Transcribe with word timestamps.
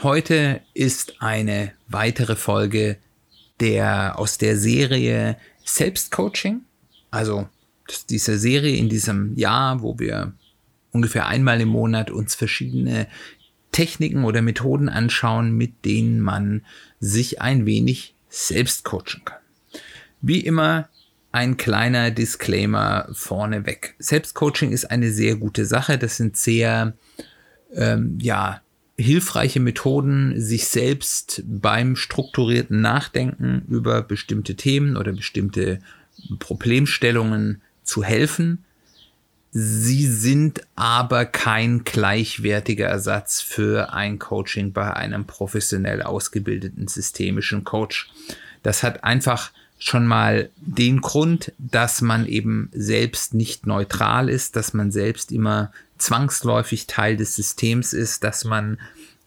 Heute 0.00 0.60
ist 0.74 1.20
eine 1.20 1.72
weitere 1.88 2.36
Folge 2.36 2.98
der 3.58 4.16
aus 4.16 4.38
der 4.38 4.56
Serie 4.56 5.36
Selbstcoaching. 5.64 6.60
Also 7.10 7.48
diese 8.08 8.38
Serie 8.38 8.76
in 8.76 8.88
diesem 8.88 9.34
Jahr, 9.34 9.82
wo 9.82 9.98
wir 9.98 10.34
ungefähr 10.92 11.26
einmal 11.26 11.60
im 11.60 11.70
Monat 11.70 12.12
uns 12.12 12.36
verschiedene 12.36 13.08
Techniken 13.72 14.22
oder 14.22 14.40
Methoden 14.40 14.88
anschauen, 14.88 15.50
mit 15.50 15.84
denen 15.84 16.20
man 16.20 16.64
sich 17.00 17.42
ein 17.42 17.66
wenig 17.66 18.14
selbst 18.28 18.84
coachen 18.84 19.22
kann. 19.24 19.40
Wie 20.20 20.38
immer 20.38 20.88
ein 21.32 21.56
kleiner 21.56 22.12
Disclaimer 22.12 23.08
vorneweg. 23.10 23.96
Selbstcoaching 23.98 24.70
ist 24.70 24.92
eine 24.92 25.10
sehr 25.10 25.34
gute 25.34 25.66
Sache. 25.66 25.98
Das 25.98 26.16
sind 26.16 26.36
sehr 26.36 26.94
ähm, 27.74 28.16
ja, 28.20 28.62
hilfreiche 28.98 29.60
Methoden, 29.60 30.40
sich 30.40 30.66
selbst 30.66 31.42
beim 31.46 31.94
strukturierten 31.94 32.80
Nachdenken 32.80 33.62
über 33.68 34.02
bestimmte 34.02 34.56
Themen 34.56 34.96
oder 34.96 35.12
bestimmte 35.12 35.78
Problemstellungen 36.40 37.62
zu 37.84 38.02
helfen. 38.02 38.64
Sie 39.50 40.06
sind 40.06 40.62
aber 40.74 41.24
kein 41.24 41.84
gleichwertiger 41.84 42.88
Ersatz 42.88 43.40
für 43.40 43.94
ein 43.94 44.18
Coaching 44.18 44.72
bei 44.72 44.92
einem 44.92 45.26
professionell 45.26 46.02
ausgebildeten 46.02 46.88
systemischen 46.88 47.64
Coach. 47.64 48.10
Das 48.62 48.82
hat 48.82 49.04
einfach 49.04 49.52
schon 49.78 50.06
mal 50.06 50.50
den 50.56 51.00
Grund, 51.00 51.52
dass 51.58 52.00
man 52.00 52.26
eben 52.26 52.68
selbst 52.72 53.34
nicht 53.34 53.66
neutral 53.66 54.28
ist, 54.28 54.56
dass 54.56 54.74
man 54.74 54.90
selbst 54.90 55.30
immer 55.30 55.72
zwangsläufig 55.98 56.86
Teil 56.86 57.16
des 57.16 57.36
Systems 57.36 57.92
ist, 57.92 58.24
dass 58.24 58.44
man, 58.44 58.78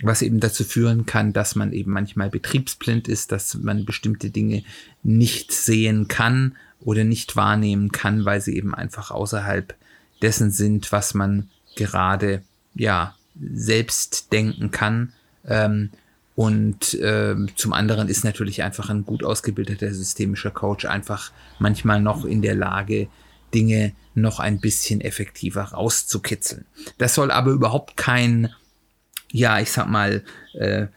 was 0.01 0.21
eben 0.21 0.39
dazu 0.39 0.63
führen 0.63 1.05
kann, 1.05 1.33
dass 1.33 1.55
man 1.55 1.71
eben 1.73 1.91
manchmal 1.91 2.29
betriebsblind 2.29 3.07
ist, 3.07 3.31
dass 3.31 3.55
man 3.55 3.85
bestimmte 3.85 4.29
Dinge 4.29 4.63
nicht 5.03 5.51
sehen 5.51 6.07
kann 6.07 6.55
oder 6.81 7.03
nicht 7.03 7.35
wahrnehmen 7.35 7.91
kann, 7.91 8.25
weil 8.25 8.41
sie 8.41 8.55
eben 8.55 8.75
einfach 8.75 9.11
außerhalb 9.11 9.73
dessen 10.21 10.51
sind, 10.51 10.91
was 10.91 11.13
man 11.13 11.49
gerade, 11.75 12.41
ja, 12.75 13.15
selbst 13.39 14.31
denken 14.31 14.71
kann. 14.71 15.13
Ähm, 15.45 15.89
und 16.35 16.93
äh, 16.95 17.35
zum 17.55 17.73
anderen 17.73 18.07
ist 18.07 18.23
natürlich 18.23 18.63
einfach 18.63 18.89
ein 18.89 19.05
gut 19.05 19.23
ausgebildeter 19.23 19.93
systemischer 19.93 20.51
Coach 20.51 20.85
einfach 20.85 21.31
manchmal 21.59 22.01
noch 22.01 22.25
in 22.25 22.41
der 22.41 22.55
Lage, 22.55 23.09
Dinge 23.53 23.93
noch 24.15 24.39
ein 24.39 24.59
bisschen 24.59 25.01
effektiver 25.01 25.63
rauszukitzeln. 25.63 26.65
Das 26.97 27.15
soll 27.15 27.31
aber 27.31 27.51
überhaupt 27.51 27.97
kein, 27.97 28.49
ja, 29.31 29.59
ich 29.59 29.71
sag 29.71 29.89
mal, 29.89 30.23
äh, 30.53 30.87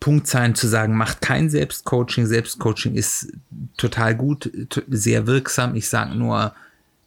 Punkt 0.00 0.26
sein 0.26 0.54
zu 0.54 0.66
sagen, 0.66 0.96
macht 0.96 1.20
kein 1.20 1.50
Selbstcoaching. 1.50 2.26
Selbstcoaching 2.26 2.94
ist 2.94 3.32
total 3.76 4.16
gut, 4.16 4.50
sehr 4.88 5.26
wirksam. 5.26 5.76
Ich 5.76 5.88
sage 5.88 6.16
nur, 6.16 6.54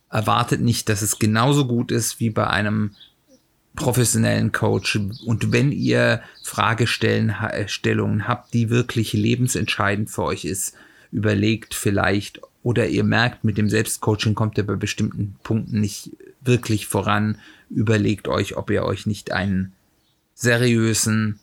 erwartet 0.09 0.61
nicht, 0.61 0.87
dass 0.87 1.01
es 1.01 1.19
genauso 1.19 1.67
gut 1.67 1.91
ist 1.91 2.19
wie 2.19 2.29
bei 2.29 2.47
einem 2.47 2.91
professionellen 3.75 4.51
Coach. 4.51 4.97
Und 5.25 5.51
wenn 5.51 5.71
ihr 5.71 6.21
Fragestellungen 6.43 8.27
habt, 8.27 8.53
die 8.53 8.69
wirklich 8.69 9.13
lebensentscheidend 9.13 10.09
für 10.09 10.23
euch 10.23 10.45
ist, 10.45 10.73
überlegt 11.11 11.73
vielleicht, 11.73 12.41
oder 12.63 12.87
ihr 12.87 13.03
merkt, 13.03 13.43
mit 13.43 13.57
dem 13.57 13.69
Selbstcoaching 13.69 14.35
kommt 14.35 14.57
ihr 14.57 14.65
bei 14.65 14.75
bestimmten 14.75 15.35
Punkten 15.43 15.79
nicht 15.79 16.11
wirklich 16.41 16.87
voran, 16.87 17.37
überlegt 17.69 18.27
euch, 18.27 18.57
ob 18.57 18.69
ihr 18.69 18.83
euch 18.83 19.05
nicht 19.05 19.31
einen 19.31 19.73
seriösen, 20.35 21.39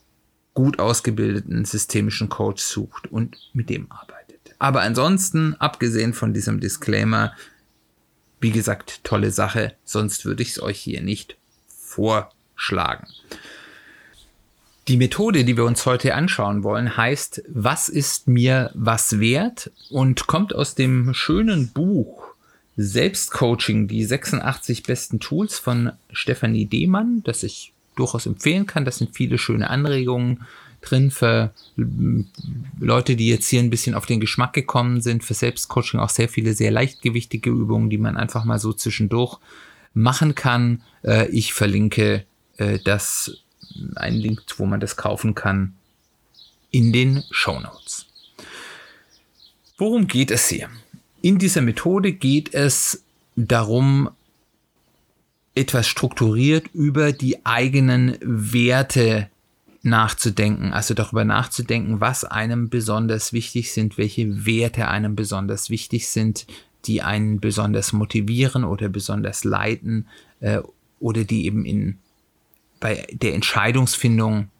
gut 0.55 0.79
ausgebildeten 0.79 1.65
systemischen 1.65 2.29
Coach 2.29 2.63
sucht 2.63 3.11
und 3.11 3.37
mit 3.53 3.71
dem 3.71 3.91
arbeitet. 3.91 4.55
Aber 4.59 4.83
ansonsten, 4.83 5.55
abgesehen 5.55 6.13
von 6.13 6.35
diesem 6.35 6.61
Disclaimer, 6.61 7.33
wie 8.41 8.51
gesagt, 8.51 9.03
tolle 9.05 9.31
Sache, 9.31 9.75
sonst 9.85 10.25
würde 10.25 10.43
ich 10.43 10.51
es 10.51 10.63
euch 10.63 10.79
hier 10.79 11.01
nicht 11.01 11.38
vorschlagen. 11.89 13.07
Die 14.89 14.97
Methode, 14.97 15.45
die 15.45 15.57
wir 15.57 15.65
uns 15.65 15.85
heute 15.85 16.15
anschauen 16.15 16.63
wollen, 16.63 16.97
heißt, 16.97 17.43
was 17.49 17.89
ist 17.89 18.27
mir 18.27 18.71
was 18.75 19.21
wert 19.21 19.71
und 19.91 20.27
kommt 20.27 20.55
aus 20.55 20.75
dem 20.75 21.13
schönen 21.13 21.69
Buch 21.69 22.29
Selbstcoaching, 22.79 23.89
die 23.89 24.05
86 24.05 24.85
besten 24.85 25.21
Tools 25.21 25.59
von 25.59 25.93
Stefanie 26.13 26.65
Dehmann, 26.65 27.23
das 27.25 27.43
ich 27.43 27.73
durchaus 27.97 28.25
empfehlen 28.25 28.67
kann. 28.67 28.85
Das 28.85 28.99
sind 28.99 29.15
viele 29.15 29.37
schöne 29.37 29.69
Anregungen 29.69 30.47
drin 30.81 31.11
für 31.11 31.53
Leute, 32.81 33.17
die 33.17 33.29
jetzt 33.29 33.49
hier 33.49 33.61
ein 33.61 33.71
bisschen 33.71 33.95
auf 33.95 34.07
den 34.07 34.21
Geschmack 34.21 34.53
gekommen 34.53 35.01
sind, 35.01 35.25
für 35.25 35.35
Selbstcoaching 35.35 36.01
auch 36.01 36.09
sehr 36.09 36.29
viele 36.29 36.55
sehr 36.55 36.71
leichtgewichtige 36.71 37.51
Übungen, 37.51 37.91
die 37.91 37.99
man 37.99 38.17
einfach 38.17 38.45
mal 38.45 38.59
so 38.59 38.73
zwischendurch 38.73 39.39
machen 39.99 40.35
kann. 40.35 40.83
Äh, 41.05 41.29
ich 41.29 41.53
verlinke 41.53 42.25
äh, 42.57 42.79
das 42.85 43.39
einen 43.97 44.17
Link, 44.17 44.43
wo 44.57 44.67
man 44.67 44.81
das 44.81 44.97
kaufen 44.97 45.35
kann, 45.35 45.75
in 46.71 46.93
den 46.93 47.25
Show 47.31 47.61
Notes. 47.61 48.07
Worum 49.77 50.07
geht 50.07 50.31
es 50.31 50.49
hier? 50.49 50.69
In 51.23 51.39
dieser 51.39 51.61
Methode 51.61 52.13
geht 52.13 52.55
es 52.55 53.05
darum, 53.37 54.11
etwas 55.55 55.89
strukturiert 55.89 56.69
über 56.73 57.13
die 57.13 57.45
eigenen 57.45 58.17
Werte 58.21 59.29
nachzudenken, 59.83 60.73
also 60.73 60.95
darüber 60.95 61.25
nachzudenken, 61.25 62.01
was 62.01 62.25
einem 62.25 62.69
besonders 62.69 63.33
wichtig 63.33 63.73
sind, 63.73 63.99
welche 63.99 64.47
Werte 64.47 64.89
einem 64.89 65.17
besonders 65.17 65.71
wichtig 65.71 66.09
sind, 66.09 66.47
die 66.85 67.03
einen 67.03 67.41
besonders 67.41 67.93
motivieren 67.93 68.65
oder 68.65 68.89
besonders 68.89 69.45
leiten 69.45 70.07
äh, 70.41 70.61
oder 71.01 71.25
die 71.25 71.47
eben 71.47 71.65
in 71.65 71.99
bei 72.81 73.07
der 73.11 73.35
Entscheidungsfindung 73.35 74.51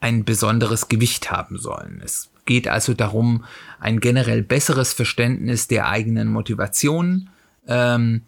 ein 0.00 0.24
besonderes 0.24 0.88
Gewicht 0.88 1.30
haben 1.30 1.58
sollen. 1.58 2.02
Es 2.04 2.30
geht 2.44 2.68
also 2.68 2.94
darum, 2.94 3.44
ein 3.80 4.00
generell 4.00 4.42
besseres 4.42 4.92
Verständnis 4.92 5.68
der 5.68 5.88
eigenen 5.88 6.28
Motivation 6.28 7.28
ähm, 7.66 8.22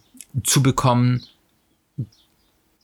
zu 0.45 0.63
bekommen. 0.63 1.23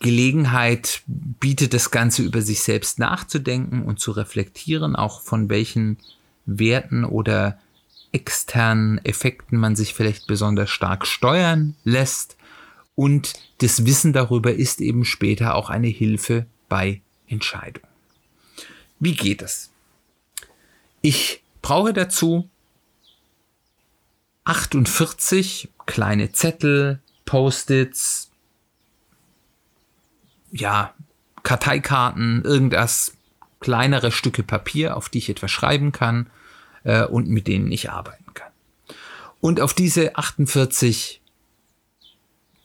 Gelegenheit 0.01 1.03
bietet 1.07 1.73
das 1.73 1.91
Ganze 1.91 2.23
über 2.23 2.43
sich 2.43 2.63
selbst 2.63 2.99
nachzudenken 2.99 3.83
und 3.83 4.01
zu 4.01 4.13
reflektieren, 4.13 4.97
auch 4.97 5.23
von 5.23 5.49
welchen 5.49 5.99
Werten 6.47 7.05
oder 7.05 7.59
externen 8.15 9.05
Effekten 9.05 9.59
man 9.59 9.75
sich 9.75 9.93
vielleicht 9.93 10.27
besonders 10.27 10.71
stark 10.71 11.07
steuern 11.07 11.75
lässt 11.83 12.37
und 12.95 13.35
das 13.59 13.85
Wissen 13.87 14.13
darüber 14.13 14.55
ist 14.55 14.81
eben 14.81 15.05
später 15.05 15.57
auch 15.57 15.69
eine 15.69 15.89
Hilfe 15.89 16.47
bei 16.69 17.03
Entscheidungen. 17.27 17.89
Wie 19.01 19.15
geht 19.15 19.43
es? 19.43 19.73
Ich 21.03 21.43
brauche 21.61 21.93
dazu 21.93 22.49
48 24.45 25.71
kleine 25.87 26.31
Zettel, 26.31 27.01
Post-its, 27.25 28.31
ja, 30.53 30.95
Karteikarten, 31.43 32.45
irgendwas, 32.45 33.17
kleinere 33.59 34.13
Stücke 34.13 34.45
Papier, 34.45 34.97
auf 34.97 35.09
die 35.09 35.19
ich 35.19 35.31
etwas 35.31 35.51
schreiben 35.51 35.91
kann 35.91 36.31
äh, 36.85 37.05
und 37.05 37.29
mit 37.29 37.47
denen 37.49 37.71
ich 37.73 37.91
arbeiten 37.91 38.33
kann. 38.35 38.53
Und 39.41 39.61
auf 39.61 39.75
diese 39.75 40.17
48 40.17 41.21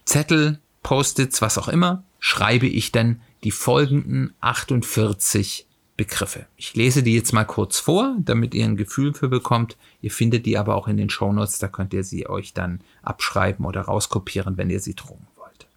Zettel, 0.05 0.59
Post-its, 0.83 1.41
was 1.41 1.57
auch 1.57 1.67
immer, 1.67 2.03
schreibe 2.19 2.67
ich 2.67 2.91
dann 2.91 3.21
die 3.43 3.51
folgenden 3.51 4.33
48 4.41 5.65
Begriffe. 5.97 6.45
Ich 6.55 6.75
lese 6.75 7.03
die 7.03 7.13
jetzt 7.13 7.33
mal 7.33 7.43
kurz 7.43 7.77
vor, 7.79 8.15
damit 8.19 8.53
ihr 8.53 8.63
ein 8.63 8.77
Gefühl 8.77 9.13
für 9.13 9.27
bekommt. 9.27 9.75
Ihr 10.01 10.11
findet 10.11 10.45
die 10.45 10.57
aber 10.57 10.75
auch 10.75 10.87
in 10.87 10.95
den 10.95 11.09
Shownotes, 11.09 11.59
da 11.59 11.67
könnt 11.67 11.93
ihr 11.93 12.05
sie 12.05 12.29
euch 12.29 12.53
dann 12.53 12.79
abschreiben 13.03 13.65
oder 13.65 13.81
rauskopieren, 13.81 14.55
wenn 14.57 14.69
ihr 14.69 14.79
sie 14.79 14.95
drucken 14.95 15.27
wollt. 15.35 15.67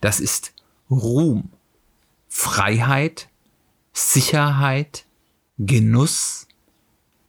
Das 0.00 0.18
ist 0.18 0.52
Ruhm, 0.90 1.50
Freiheit, 2.28 3.28
Sicherheit, 3.92 5.04
Genuss, 5.58 6.48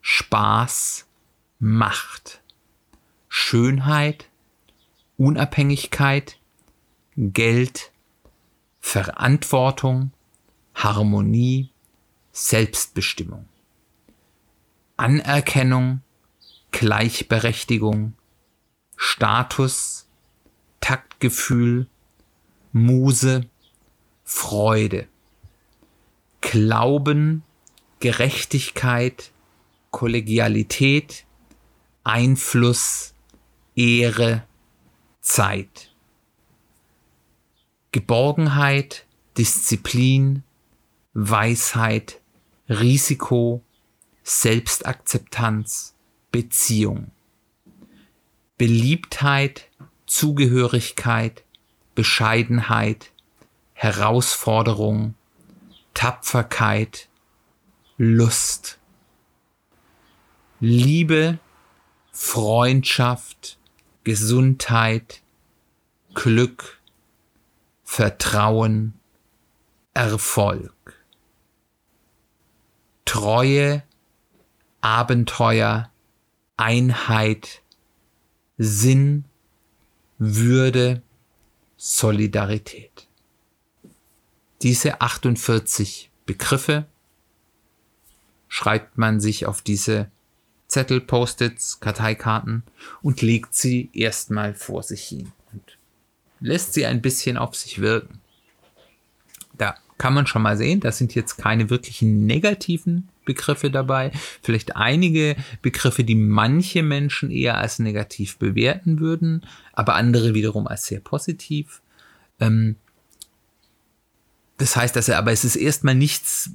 Spaß, 0.02 1.08
Macht, 1.60 2.42
Schönheit, 3.30 4.28
Unabhängigkeit, 5.18 6.40
Geld, 7.16 7.92
Verantwortung, 8.80 10.12
Harmonie, 10.74 11.70
Selbstbestimmung, 12.32 13.48
Anerkennung, 14.98 16.02
Gleichberechtigung, 16.72 18.14
Status, 18.96 20.08
Taktgefühl, 20.80 21.88
Muse, 22.72 23.48
Freude, 24.24 25.08
Glauben, 26.40 27.44
Gerechtigkeit, 28.00 29.31
Kollegialität, 29.92 31.26
Einfluss, 32.04 33.14
Ehre, 33.76 34.44
Zeit. 35.22 35.94
Geborgenheit, 37.92 39.06
Disziplin, 39.38 40.44
Weisheit, 41.14 42.22
Risiko, 42.70 43.62
Selbstakzeptanz, 44.24 45.94
Beziehung. 46.32 47.12
Beliebtheit, 48.58 49.70
Zugehörigkeit, 50.06 51.44
Bescheidenheit, 51.96 53.12
Herausforderung, 53.74 55.16
Tapferkeit, 55.94 57.10
Lust. 57.98 58.81
Liebe, 60.64 61.40
Freundschaft, 62.12 63.58
Gesundheit, 64.04 65.24
Glück, 66.14 66.80
Vertrauen, 67.84 68.94
Erfolg. 69.96 70.72
Treue, 73.06 73.82
Abenteuer, 74.82 75.90
Einheit, 76.58 77.64
Sinn, 78.60 79.26
Würde, 80.20 81.02
Solidarität. 81.76 83.08
Diese 84.62 85.02
48 85.02 86.12
Begriffe 86.28 86.86
schreibt 88.48 89.00
man 89.00 89.20
sich 89.20 89.48
auf 89.48 89.64
diese 89.64 90.12
Zettel, 90.72 91.02
Post-its, 91.02 91.82
Karteikarten 91.82 92.64
und 93.02 93.22
legt 93.22 93.54
sie 93.54 93.90
erstmal 93.94 94.54
vor 94.54 94.84
sich 94.84 95.04
hin 95.04 95.34
und 95.52 95.78
lässt 96.40 96.74
sie 96.74 96.86
ein 96.86 97.02
bisschen 97.02 97.38
auf 97.38 97.56
sich 97.56 97.82
wirken. 97.82 98.20
Da 99.58 99.76
kann 99.98 100.14
man 100.14 100.28
schon 100.28 100.42
mal 100.42 100.56
sehen, 100.56 100.80
das 100.80 100.98
sind 100.98 101.14
jetzt 101.14 101.36
keine 101.38 101.70
wirklichen 101.70 102.26
negativen 102.26 103.10
Begriffe 103.26 103.70
dabei. 103.70 104.12
Vielleicht 104.42 104.78
einige 104.78 105.36
Begriffe, 105.62 106.06
die 106.06 106.16
manche 106.16 106.84
Menschen 106.84 107.32
eher 107.32 107.58
als 107.58 107.80
negativ 107.80 108.38
bewerten 108.38 109.02
würden, 109.02 109.46
aber 109.74 109.96
andere 109.96 110.34
wiederum 110.34 110.68
als 110.68 110.86
sehr 110.86 111.02
positiv. 111.02 111.82
Ähm, 112.40 112.78
das 114.58 114.78
heißt, 114.78 114.96
dass 114.96 115.10
er, 115.10 115.18
aber 115.18 115.34
es 115.34 115.44
ist 115.44 115.58
erstmal 115.58 115.96
nichts 115.96 116.50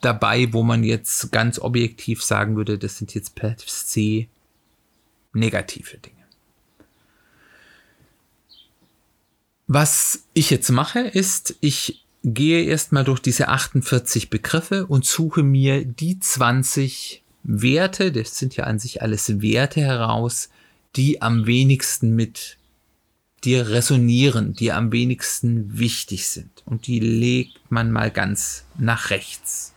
dabei, 0.00 0.52
wo 0.52 0.62
man 0.62 0.84
jetzt 0.84 1.32
ganz 1.32 1.58
objektiv 1.58 2.22
sagen 2.22 2.56
würde, 2.56 2.78
das 2.78 2.98
sind 2.98 3.14
jetzt 3.14 3.34
per 3.34 3.56
se 3.58 4.26
negative 5.32 5.98
Dinge. 5.98 6.16
Was 9.66 10.24
ich 10.32 10.50
jetzt 10.50 10.70
mache, 10.70 11.00
ist, 11.00 11.56
ich 11.60 12.04
gehe 12.24 12.64
erstmal 12.64 13.04
durch 13.04 13.20
diese 13.20 13.48
48 13.48 14.30
Begriffe 14.30 14.86
und 14.86 15.04
suche 15.04 15.42
mir 15.42 15.84
die 15.84 16.18
20 16.18 17.22
Werte, 17.42 18.12
das 18.12 18.38
sind 18.38 18.56
ja 18.56 18.64
an 18.64 18.78
sich 18.78 19.02
alles 19.02 19.40
Werte 19.40 19.80
heraus, 19.80 20.48
die 20.96 21.22
am 21.22 21.46
wenigsten 21.46 22.14
mit 22.14 22.56
dir 23.44 23.68
resonieren, 23.68 24.54
die 24.54 24.72
am 24.72 24.90
wenigsten 24.90 25.78
wichtig 25.78 26.28
sind. 26.28 26.50
Und 26.64 26.86
die 26.86 26.98
legt 26.98 27.70
man 27.70 27.92
mal 27.92 28.10
ganz 28.10 28.64
nach 28.78 29.10
rechts 29.10 29.74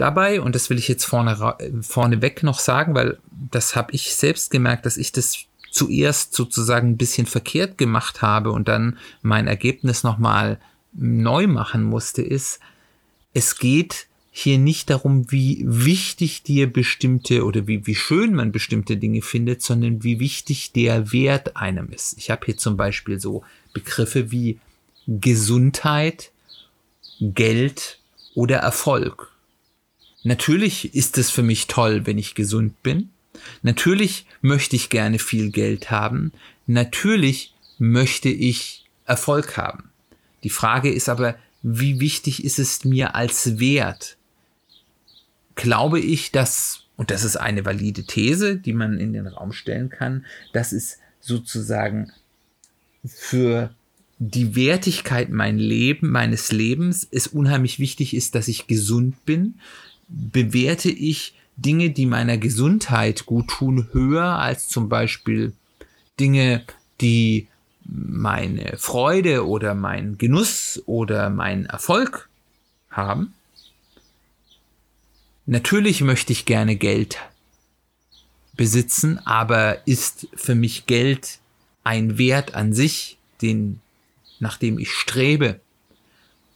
dabei, 0.00 0.40
und 0.40 0.54
das 0.54 0.70
will 0.70 0.78
ich 0.78 0.88
jetzt 0.88 1.04
vorne, 1.04 1.56
vorneweg 1.82 2.42
noch 2.42 2.58
sagen, 2.58 2.94
weil 2.94 3.18
das 3.50 3.76
habe 3.76 3.92
ich 3.92 4.14
selbst 4.14 4.50
gemerkt, 4.50 4.86
dass 4.86 4.96
ich 4.96 5.12
das 5.12 5.38
zuerst 5.70 6.34
sozusagen 6.34 6.90
ein 6.90 6.96
bisschen 6.96 7.26
verkehrt 7.26 7.78
gemacht 7.78 8.22
habe 8.22 8.50
und 8.52 8.68
dann 8.68 8.98
mein 9.22 9.46
Ergebnis 9.46 10.02
nochmal 10.02 10.58
neu 10.92 11.46
machen 11.46 11.84
musste, 11.84 12.22
ist, 12.22 12.60
es 13.32 13.56
geht 13.58 14.08
hier 14.32 14.58
nicht 14.58 14.90
darum, 14.90 15.30
wie 15.30 15.64
wichtig 15.66 16.42
dir 16.42 16.72
bestimmte 16.72 17.44
oder 17.44 17.66
wie, 17.66 17.86
wie 17.86 17.94
schön 17.94 18.34
man 18.34 18.52
bestimmte 18.52 18.96
Dinge 18.96 19.22
findet, 19.22 19.62
sondern 19.62 20.02
wie 20.04 20.20
wichtig 20.20 20.72
der 20.72 21.12
Wert 21.12 21.56
einem 21.56 21.90
ist. 21.90 22.16
Ich 22.16 22.30
habe 22.30 22.46
hier 22.46 22.56
zum 22.56 22.76
Beispiel 22.76 23.20
so 23.20 23.42
Begriffe 23.72 24.30
wie 24.30 24.58
Gesundheit, 25.06 26.30
Geld 27.20 27.98
oder 28.34 28.58
Erfolg. 28.58 29.32
Natürlich 30.22 30.94
ist 30.94 31.18
es 31.18 31.30
für 31.30 31.42
mich 31.42 31.66
toll, 31.66 32.06
wenn 32.06 32.18
ich 32.18 32.34
gesund 32.34 32.82
bin. 32.82 33.10
Natürlich 33.62 34.26
möchte 34.42 34.76
ich 34.76 34.90
gerne 34.90 35.18
viel 35.18 35.50
Geld 35.50 35.90
haben. 35.90 36.32
Natürlich 36.66 37.54
möchte 37.78 38.28
ich 38.28 38.84
Erfolg 39.06 39.56
haben. 39.56 39.90
Die 40.44 40.50
Frage 40.50 40.92
ist 40.92 41.08
aber, 41.08 41.36
wie 41.62 42.00
wichtig 42.00 42.44
ist 42.44 42.58
es 42.58 42.84
mir 42.84 43.14
als 43.14 43.58
Wert? 43.58 44.16
Glaube 45.54 46.00
ich, 46.00 46.32
dass, 46.32 46.84
und 46.96 47.10
das 47.10 47.24
ist 47.24 47.36
eine 47.36 47.64
valide 47.64 48.04
These, 48.04 48.56
die 48.56 48.72
man 48.72 48.98
in 48.98 49.12
den 49.12 49.26
Raum 49.26 49.52
stellen 49.52 49.90
kann, 49.90 50.24
dass 50.52 50.72
es 50.72 50.98
sozusagen 51.20 52.12
für 53.04 53.74
die 54.18 54.54
Wertigkeit 54.54 55.30
mein 55.30 55.58
Leben, 55.58 56.10
meines 56.10 56.52
Lebens 56.52 57.08
es 57.10 57.26
unheimlich 57.26 57.78
wichtig 57.78 58.14
ist, 58.14 58.34
dass 58.34 58.48
ich 58.48 58.66
gesund 58.66 59.24
bin, 59.24 59.54
bewerte 60.10 60.90
ich 60.90 61.34
Dinge, 61.56 61.90
die 61.90 62.06
meiner 62.06 62.38
Gesundheit 62.38 63.26
gut 63.26 63.48
tun, 63.48 63.88
höher 63.92 64.38
als 64.38 64.68
zum 64.68 64.88
Beispiel 64.88 65.52
Dinge, 66.18 66.64
die 67.00 67.48
meine 67.84 68.76
Freude 68.76 69.46
oder 69.46 69.74
mein 69.74 70.18
Genuss 70.18 70.82
oder 70.86 71.30
mein 71.30 71.66
Erfolg 71.66 72.28
haben. 72.90 73.34
Natürlich 75.46 76.00
möchte 76.02 76.32
ich 76.32 76.44
gerne 76.44 76.76
Geld 76.76 77.18
besitzen, 78.54 79.18
aber 79.24 79.86
ist 79.86 80.28
für 80.34 80.54
mich 80.54 80.86
Geld 80.86 81.38
ein 81.82 82.18
Wert 82.18 82.54
an 82.54 82.72
sich, 82.72 83.18
den, 83.42 83.80
nach 84.38 84.58
dem 84.58 84.78
ich 84.78 84.92
strebe? 84.92 85.60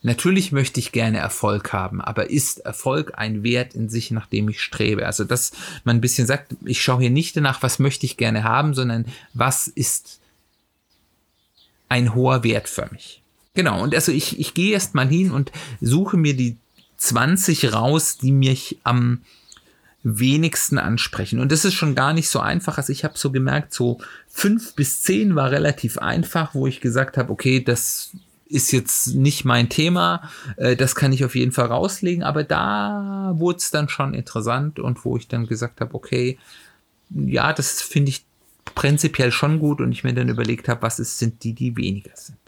Natürlich 0.04 0.52
möchte 0.52 0.80
ich 0.80 0.92
gerne 0.92 1.16
Erfolg 1.16 1.72
haben, 1.72 2.02
aber 2.02 2.28
ist 2.28 2.58
Erfolg 2.58 3.12
ein 3.16 3.42
Wert 3.42 3.74
in 3.74 3.88
sich, 3.88 4.10
nach 4.10 4.26
dem 4.26 4.50
ich 4.50 4.60
strebe? 4.60 5.06
Also, 5.06 5.24
dass 5.24 5.52
man 5.84 5.96
ein 5.96 6.02
bisschen 6.02 6.26
sagt, 6.26 6.54
ich 6.62 6.82
schaue 6.82 7.00
hier 7.00 7.10
nicht 7.10 7.34
danach, 7.38 7.62
was 7.62 7.78
möchte 7.78 8.04
ich 8.04 8.18
gerne 8.18 8.44
haben, 8.44 8.74
sondern 8.74 9.06
was 9.32 9.66
ist 9.66 10.20
ein 11.88 12.14
hoher 12.14 12.44
Wert 12.44 12.68
für 12.68 12.86
mich. 12.92 13.22
Genau, 13.54 13.82
und 13.82 13.94
also 13.94 14.12
ich, 14.12 14.38
ich 14.38 14.52
gehe 14.52 14.74
erst 14.74 14.94
mal 14.94 15.08
hin 15.08 15.30
und 15.30 15.52
suche 15.80 16.18
mir 16.18 16.36
die 16.36 16.58
20 16.98 17.72
raus, 17.72 18.18
die 18.18 18.32
mich 18.32 18.76
am 18.84 19.22
wenigsten 20.02 20.76
ansprechen. 20.76 21.40
Und 21.40 21.50
das 21.50 21.64
ist 21.64 21.72
schon 21.72 21.94
gar 21.94 22.12
nicht 22.12 22.28
so 22.28 22.40
einfach. 22.40 22.76
Also 22.76 22.92
ich 22.92 23.04
habe 23.04 23.16
so 23.16 23.32
gemerkt, 23.32 23.72
so 23.72 24.00
fünf 24.28 24.74
bis 24.74 25.00
zehn 25.00 25.34
war 25.34 25.50
relativ 25.50 25.96
einfach, 25.96 26.54
wo 26.54 26.66
ich 26.66 26.82
gesagt 26.82 27.16
habe, 27.16 27.32
okay, 27.32 27.64
das 27.64 28.10
ist 28.54 28.70
jetzt 28.70 29.08
nicht 29.08 29.44
mein 29.44 29.68
Thema, 29.68 30.30
äh, 30.56 30.76
das 30.76 30.94
kann 30.94 31.12
ich 31.12 31.24
auf 31.24 31.34
jeden 31.34 31.50
Fall 31.50 31.66
rauslegen, 31.66 32.22
aber 32.22 32.44
da 32.44 33.32
wurde 33.34 33.58
es 33.58 33.72
dann 33.72 33.88
schon 33.88 34.14
interessant 34.14 34.78
und 34.78 35.04
wo 35.04 35.16
ich 35.16 35.26
dann 35.26 35.46
gesagt 35.46 35.80
habe, 35.80 35.92
okay, 35.94 36.38
ja, 37.10 37.52
das 37.52 37.82
finde 37.82 38.10
ich 38.10 38.24
prinzipiell 38.76 39.32
schon 39.32 39.58
gut 39.58 39.80
und 39.80 39.90
ich 39.90 40.04
mir 40.04 40.14
dann 40.14 40.28
überlegt 40.28 40.68
habe, 40.68 40.82
was 40.82 41.00
ist, 41.00 41.18
sind 41.18 41.42
die, 41.42 41.52
die 41.52 41.76
weniger 41.76 42.16
sind. 42.16 42.38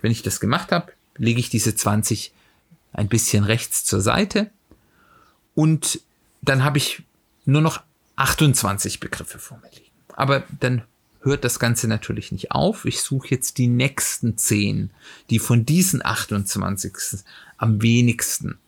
Wenn 0.00 0.12
ich 0.12 0.22
das 0.22 0.38
gemacht 0.38 0.70
habe, 0.70 0.92
lege 1.16 1.40
ich 1.40 1.50
diese 1.50 1.74
20 1.74 2.32
ein 2.92 3.08
bisschen 3.08 3.42
rechts 3.42 3.84
zur 3.84 4.00
Seite 4.00 4.50
und 5.54 6.00
dann 6.42 6.62
habe 6.62 6.78
ich 6.78 7.02
nur 7.44 7.60
noch 7.60 7.82
28 8.14 9.00
Begriffe 9.00 9.40
vor 9.40 9.58
mir 9.58 9.70
liegen. 9.70 9.90
Aber 10.14 10.44
dann 10.60 10.82
hört 11.20 11.44
das 11.44 11.58
Ganze 11.58 11.88
natürlich 11.88 12.32
nicht 12.32 12.50
auf. 12.50 12.84
Ich 12.84 13.00
suche 13.00 13.28
jetzt 13.28 13.58
die 13.58 13.68
nächsten 13.68 14.36
10, 14.36 14.90
die 15.28 15.38
von 15.38 15.66
diesen 15.66 16.04
28 16.04 16.92
am 17.56 17.82
wenigsten 17.82 18.58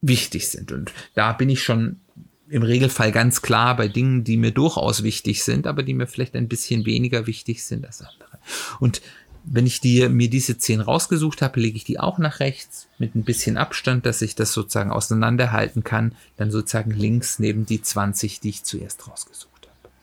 wichtig 0.00 0.48
sind. 0.48 0.72
Und 0.72 0.92
da 1.14 1.32
bin 1.32 1.50
ich 1.50 1.62
schon 1.62 2.00
im 2.48 2.62
Regelfall 2.62 3.12
ganz 3.12 3.42
klar 3.42 3.76
bei 3.76 3.88
Dingen, 3.88 4.24
die 4.24 4.36
mir 4.36 4.52
durchaus 4.52 5.02
wichtig 5.02 5.44
sind, 5.44 5.66
aber 5.66 5.82
die 5.82 5.94
mir 5.94 6.06
vielleicht 6.06 6.34
ein 6.34 6.48
bisschen 6.48 6.86
weniger 6.86 7.26
wichtig 7.26 7.64
sind 7.64 7.84
als 7.84 8.00
andere. 8.00 8.38
Und 8.80 9.02
wenn 9.44 9.66
ich 9.66 9.80
die, 9.80 10.08
mir 10.08 10.28
diese 10.28 10.58
10 10.58 10.80
rausgesucht 10.80 11.42
habe, 11.42 11.60
lege 11.60 11.76
ich 11.76 11.84
die 11.84 12.00
auch 12.00 12.18
nach 12.18 12.40
rechts 12.40 12.88
mit 12.98 13.14
ein 13.14 13.24
bisschen 13.24 13.56
Abstand, 13.56 14.04
dass 14.06 14.22
ich 14.22 14.34
das 14.34 14.52
sozusagen 14.52 14.90
auseinanderhalten 14.90 15.84
kann. 15.84 16.14
Dann 16.36 16.50
sozusagen 16.50 16.90
links 16.90 17.38
neben 17.38 17.64
die 17.66 17.80
20, 17.80 18.40
die 18.40 18.50
ich 18.50 18.64
zuerst 18.64 19.08
rausgesucht 19.08 19.68
habe. 19.68 19.94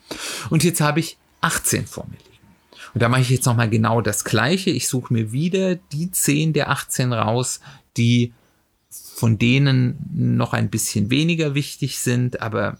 Und 0.49 0.63
jetzt 0.63 0.81
habe 0.81 0.99
ich 0.99 1.17
18 1.45 1.87
vor 1.87 2.05
mir 2.05 2.17
liegen. 2.17 2.47
Und 2.93 3.01
da 3.01 3.09
mache 3.09 3.21
ich 3.21 3.29
jetzt 3.29 3.45
nochmal 3.45 3.69
genau 3.69 4.01
das 4.01 4.23
Gleiche. 4.23 4.69
Ich 4.69 4.87
suche 4.87 5.13
mir 5.13 5.31
wieder 5.31 5.75
die 5.75 6.11
10 6.11 6.53
der 6.53 6.69
18 6.69 7.13
raus, 7.13 7.59
die 7.97 8.33
von 8.89 9.37
denen 9.37 9.97
noch 10.13 10.53
ein 10.53 10.69
bisschen 10.69 11.09
weniger 11.09 11.55
wichtig 11.55 11.99
sind, 11.99 12.41
aber 12.41 12.77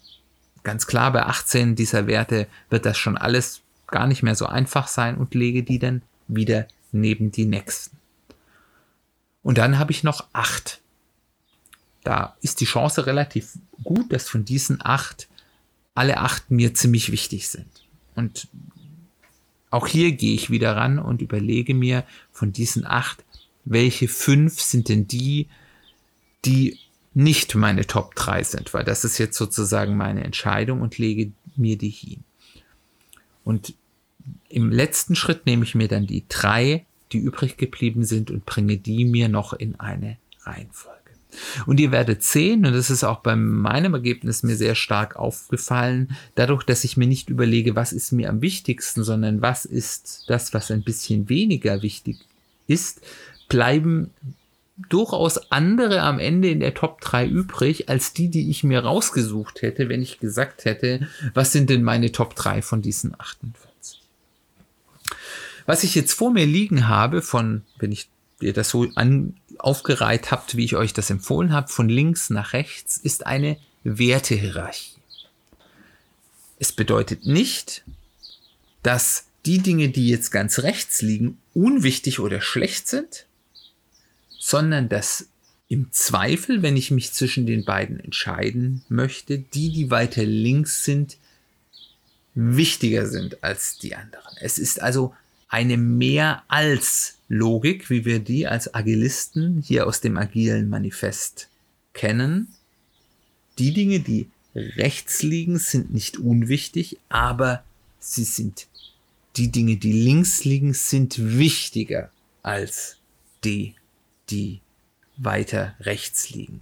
ganz 0.63 0.87
klar, 0.87 1.11
bei 1.13 1.23
18 1.23 1.75
dieser 1.75 2.07
Werte 2.07 2.47
wird 2.69 2.85
das 2.85 2.97
schon 2.97 3.17
alles 3.17 3.61
gar 3.87 4.07
nicht 4.07 4.23
mehr 4.23 4.35
so 4.35 4.45
einfach 4.45 4.87
sein 4.87 5.17
und 5.17 5.33
lege 5.33 5.63
die 5.63 5.79
dann 5.79 6.01
wieder 6.27 6.67
neben 6.91 7.31
die 7.31 7.45
nächsten. 7.45 7.97
Und 9.43 9.57
dann 9.57 9.77
habe 9.77 9.91
ich 9.91 10.03
noch 10.03 10.25
8. 10.33 10.81
Da 12.03 12.35
ist 12.41 12.61
die 12.61 12.65
Chance 12.65 13.05
relativ 13.05 13.57
gut, 13.83 14.11
dass 14.11 14.27
von 14.27 14.43
diesen 14.43 14.79
8 14.83 15.27
alle 15.93 16.17
8 16.17 16.51
mir 16.51 16.73
ziemlich 16.73 17.11
wichtig 17.11 17.47
sind. 17.47 17.84
Und 18.15 18.47
auch 19.69 19.87
hier 19.87 20.11
gehe 20.13 20.35
ich 20.35 20.49
wieder 20.49 20.75
ran 20.75 20.99
und 20.99 21.21
überlege 21.21 21.73
mir 21.73 22.05
von 22.31 22.53
diesen 22.53 22.85
8, 22.85 23.23
welche 23.65 24.07
5 24.07 24.61
sind 24.61 24.89
denn 24.89 25.07
die, 25.07 25.47
die 26.45 26.79
nicht 27.13 27.55
meine 27.55 27.87
Top 27.87 28.15
3 28.15 28.43
sind, 28.43 28.73
weil 28.73 28.83
das 28.83 29.03
ist 29.03 29.17
jetzt 29.17 29.37
sozusagen 29.37 29.97
meine 29.97 30.23
Entscheidung 30.23 30.81
und 30.81 30.97
lege 30.97 31.31
mir 31.55 31.77
die 31.77 31.89
hin. 31.89 32.23
Und 33.43 33.73
im 34.49 34.71
letzten 34.71 35.15
Schritt 35.15 35.45
nehme 35.45 35.63
ich 35.63 35.75
mir 35.75 35.87
dann 35.87 36.07
die 36.07 36.25
drei, 36.27 36.85
die 37.11 37.17
übrig 37.19 37.57
geblieben 37.57 38.03
sind 38.03 38.31
und 38.31 38.45
bringe 38.45 38.77
die 38.77 39.05
mir 39.05 39.29
noch 39.29 39.53
in 39.53 39.79
eine 39.79 40.17
Reihenfolge. 40.41 41.04
Und 41.65 41.79
ihr 41.79 41.91
werdet 41.91 42.23
sehen, 42.23 42.65
und 42.65 42.73
das 42.73 42.89
ist 42.89 43.03
auch 43.03 43.19
bei 43.19 43.35
meinem 43.35 43.93
Ergebnis 43.93 44.43
mir 44.43 44.55
sehr 44.55 44.75
stark 44.75 45.15
aufgefallen, 45.15 46.15
dadurch, 46.35 46.63
dass 46.63 46.83
ich 46.83 46.97
mir 46.97 47.07
nicht 47.07 47.29
überlege, 47.29 47.75
was 47.75 47.93
ist 47.93 48.11
mir 48.11 48.29
am 48.29 48.41
wichtigsten, 48.41 49.03
sondern 49.03 49.41
was 49.41 49.65
ist 49.65 50.25
das, 50.27 50.53
was 50.53 50.71
ein 50.71 50.83
bisschen 50.83 51.29
weniger 51.29 51.81
wichtig 51.81 52.17
ist, 52.67 53.01
bleiben 53.49 54.11
durchaus 54.89 55.51
andere 55.51 56.01
am 56.01 56.19
Ende 56.19 56.49
in 56.49 56.59
der 56.59 56.73
Top 56.73 56.99
3 57.01 57.27
übrig, 57.27 57.87
als 57.87 58.13
die, 58.13 58.29
die 58.29 58.49
ich 58.49 58.63
mir 58.63 58.81
rausgesucht 58.81 59.61
hätte, 59.61 59.87
wenn 59.87 60.01
ich 60.01 60.19
gesagt 60.19 60.65
hätte, 60.65 61.07
was 61.33 61.51
sind 61.51 61.69
denn 61.69 61.83
meine 61.83 62.11
Top 62.11 62.35
3 62.35 62.61
von 62.61 62.81
diesen 62.81 63.17
48. 63.17 64.01
Was 65.65 65.83
ich 65.83 65.95
jetzt 65.95 66.13
vor 66.13 66.31
mir 66.31 66.45
liegen 66.45 66.87
habe, 66.87 67.21
von, 67.21 67.63
wenn 67.79 67.91
ich 67.91 68.09
ihr 68.41 68.53
das 68.53 68.69
so 68.69 68.87
an, 68.95 69.35
aufgereiht 69.59 70.31
habt, 70.31 70.55
wie 70.57 70.65
ich 70.65 70.75
euch 70.75 70.93
das 70.93 71.09
empfohlen 71.09 71.53
habe, 71.53 71.67
von 71.67 71.89
links 71.89 72.29
nach 72.29 72.53
rechts, 72.53 72.97
ist 72.97 73.25
eine 73.25 73.57
Wertehierarchie. 73.83 74.95
Es 76.59 76.71
bedeutet 76.71 77.25
nicht, 77.25 77.83
dass 78.83 79.25
die 79.45 79.59
Dinge, 79.59 79.89
die 79.89 80.07
jetzt 80.07 80.31
ganz 80.31 80.59
rechts 80.59 81.01
liegen, 81.01 81.37
unwichtig 81.53 82.19
oder 82.19 82.41
schlecht 82.41 82.87
sind, 82.87 83.25
sondern 84.39 84.89
dass 84.89 85.27
im 85.67 85.91
Zweifel, 85.91 86.61
wenn 86.61 86.77
ich 86.77 86.91
mich 86.91 87.13
zwischen 87.13 87.45
den 87.45 87.65
beiden 87.65 87.99
entscheiden 87.99 88.83
möchte, 88.87 89.39
die, 89.39 89.71
die 89.71 89.89
weiter 89.89 90.23
links 90.23 90.83
sind, 90.83 91.17
wichtiger 92.35 93.07
sind 93.07 93.43
als 93.43 93.77
die 93.77 93.95
anderen. 93.95 94.35
Es 94.39 94.57
ist 94.57 94.81
also 94.81 95.15
eine 95.47 95.77
mehr 95.77 96.43
als 96.47 97.14
Logik, 97.27 97.89
wie 97.89 98.05
wir 98.05 98.19
die 98.19 98.47
als 98.47 98.73
Agilisten 98.73 99.61
hier 99.61 99.87
aus 99.87 100.01
dem 100.01 100.17
agilen 100.17 100.69
Manifest 100.69 101.49
kennen. 101.93 102.49
Die 103.57 103.73
Dinge, 103.73 103.99
die 103.99 104.29
rechts 104.53 105.23
liegen, 105.23 105.57
sind 105.57 105.93
nicht 105.93 106.17
unwichtig, 106.17 106.97
aber 107.09 107.63
sie 107.99 108.23
sind 108.23 108.67
die 109.37 109.51
Dinge, 109.51 109.77
die 109.77 109.91
links 109.91 110.45
liegen, 110.45 110.73
sind 110.73 111.37
wichtiger 111.37 112.11
als 112.43 112.97
die 113.43 113.75
die 114.29 114.61
weiter 115.17 115.75
rechts 115.79 116.29
liegen. 116.29 116.61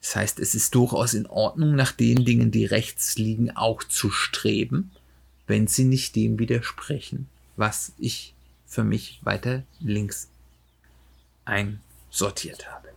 Das 0.00 0.16
heißt, 0.16 0.40
es 0.40 0.54
ist 0.54 0.74
durchaus 0.74 1.14
in 1.14 1.26
Ordnung, 1.26 1.74
nach 1.74 1.92
den 1.92 2.24
Dingen, 2.24 2.50
die 2.50 2.64
rechts 2.64 3.16
liegen, 3.18 3.50
auch 3.50 3.84
zu 3.84 4.10
streben, 4.10 4.90
wenn 5.46 5.66
sie 5.66 5.84
nicht 5.84 6.16
dem 6.16 6.38
widersprechen, 6.38 7.28
was 7.56 7.92
ich 7.98 8.32
für 8.70 8.84
mich 8.84 9.18
weiter 9.24 9.64
links 9.80 10.30
einsortiert 11.44 12.70
habe. 12.70 12.88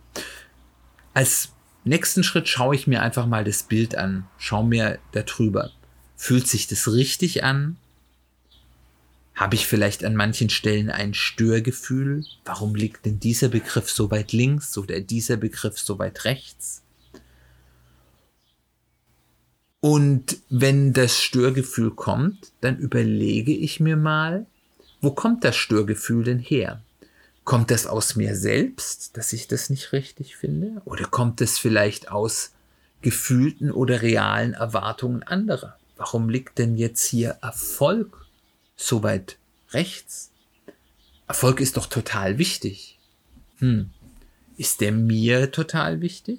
Als 1.12 1.50
nächsten 1.82 2.22
Schritt 2.22 2.48
schaue 2.48 2.76
ich 2.76 2.86
mir 2.86 3.02
einfach 3.02 3.26
mal 3.26 3.42
das 3.42 3.64
Bild 3.64 3.96
an, 3.96 4.26
schaue 4.38 4.64
mir 4.64 5.00
darüber. 5.10 5.72
Fühlt 6.16 6.46
sich 6.46 6.68
das 6.68 6.86
richtig 6.92 7.42
an? 7.42 7.76
Habe 9.34 9.56
ich 9.56 9.66
vielleicht 9.66 10.04
an 10.04 10.14
manchen 10.14 10.48
Stellen 10.48 10.90
ein 10.90 11.12
Störgefühl? 11.12 12.24
Warum 12.44 12.76
liegt 12.76 13.04
denn 13.04 13.18
dieser 13.18 13.48
Begriff 13.48 13.90
so 13.90 14.12
weit 14.12 14.32
links 14.32 14.78
oder 14.78 15.00
dieser 15.00 15.36
Begriff 15.36 15.80
so 15.80 15.98
weit 15.98 16.24
rechts? 16.24 16.82
Und 19.80 20.38
wenn 20.48 20.92
das 20.92 21.20
Störgefühl 21.20 21.90
kommt, 21.90 22.52
dann 22.60 22.78
überlege 22.78 23.52
ich 23.52 23.80
mir 23.80 23.96
mal, 23.96 24.46
wo 25.04 25.12
kommt 25.12 25.44
das 25.44 25.56
Störgefühl 25.56 26.24
denn 26.24 26.38
her? 26.38 26.82
Kommt 27.44 27.70
das 27.70 27.86
aus 27.86 28.16
mir 28.16 28.34
selbst, 28.34 29.16
dass 29.16 29.32
ich 29.32 29.48
das 29.48 29.70
nicht 29.70 29.92
richtig 29.92 30.36
finde? 30.36 30.80
Oder 30.84 31.04
kommt 31.04 31.40
es 31.40 31.58
vielleicht 31.58 32.10
aus 32.10 32.52
gefühlten 33.02 33.70
oder 33.70 34.02
realen 34.02 34.54
Erwartungen 34.54 35.22
anderer? 35.22 35.78
Warum 35.96 36.28
liegt 36.28 36.58
denn 36.58 36.76
jetzt 36.76 37.04
hier 37.04 37.38
Erfolg 37.42 38.24
so 38.76 39.02
weit 39.02 39.38
rechts. 39.70 40.30
Erfolg 41.26 41.60
ist 41.60 41.76
doch 41.76 41.86
total 41.86 42.38
wichtig. 42.38 42.98
Hm. 43.58 43.90
Ist 44.56 44.80
der 44.80 44.92
mir 44.92 45.50
total 45.50 46.00
wichtig? 46.00 46.38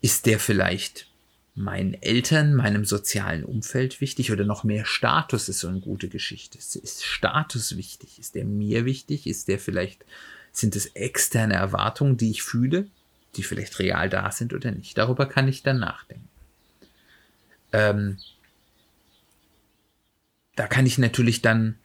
Ist 0.00 0.26
der 0.26 0.38
vielleicht 0.38 1.07
meinen 1.58 1.94
Eltern, 1.94 2.54
meinem 2.54 2.84
sozialen 2.84 3.44
Umfeld 3.44 4.00
wichtig 4.00 4.30
oder 4.30 4.44
noch 4.44 4.64
mehr 4.64 4.84
Status 4.84 5.48
ist 5.48 5.58
so 5.58 5.68
eine 5.68 5.80
gute 5.80 6.08
Geschichte. 6.08 6.56
Ist 6.56 7.04
Status 7.04 7.76
wichtig? 7.76 8.18
Ist 8.18 8.34
der 8.34 8.44
mir 8.44 8.84
wichtig? 8.84 9.26
Ist 9.26 9.48
der 9.48 9.58
vielleicht, 9.58 10.04
sind 10.52 10.76
es 10.76 10.86
externe 10.86 11.54
Erwartungen, 11.54 12.16
die 12.16 12.30
ich 12.30 12.42
fühle, 12.42 12.86
die 13.36 13.42
vielleicht 13.42 13.78
real 13.80 14.08
da 14.08 14.30
sind 14.30 14.54
oder 14.54 14.70
nicht? 14.70 14.96
Darüber 14.96 15.26
kann 15.26 15.48
ich 15.48 15.62
dann 15.62 15.80
nachdenken. 15.80 16.28
Ähm, 17.72 18.18
da 20.54 20.66
kann 20.66 20.86
ich 20.86 20.98
natürlich 20.98 21.42
dann 21.42 21.76